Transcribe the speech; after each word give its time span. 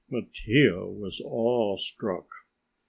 Mattia 0.09 0.87
was 0.87 1.21
awestruck. 1.23 2.25